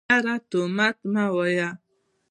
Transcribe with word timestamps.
يره 0.15 0.35
تومت 0.51 0.97
مه 1.13 1.25
وايه. 1.35 1.69